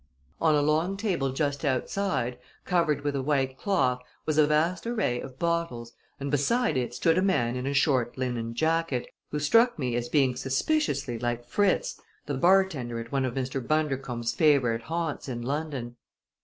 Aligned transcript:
On 0.39 0.55
a 0.55 0.63
long 0.63 0.97
table 0.97 1.31
just 1.31 1.63
outside, 1.63 2.39
covered 2.65 3.01
with 3.03 3.15
a 3.15 3.21
white 3.21 3.55
cloth, 3.55 4.01
was 4.25 4.39
a 4.39 4.47
vast 4.47 4.87
array 4.87 5.21
of 5.21 5.37
bottles 5.37 5.93
and 6.19 6.31
beside 6.31 6.75
it 6.75 6.95
stood 6.95 7.19
a 7.19 7.21
man 7.21 7.55
in 7.55 7.67
a 7.67 7.73
short 7.75 8.17
linen 8.17 8.55
jacket, 8.55 9.07
who 9.29 9.37
struck 9.37 9.77
me 9.77 9.95
as 9.95 10.09
being 10.09 10.35
suspiciously 10.35 11.19
like 11.19 11.45
Fritz, 11.45 12.01
the 12.25 12.33
bartender 12.33 12.99
at 12.99 13.11
one 13.11 13.25
of 13.25 13.35
Mr. 13.35 13.61
Bundercombe's 13.63 14.33
favorite 14.33 14.81
haunts 14.81 15.29
in 15.29 15.43
London. 15.43 15.97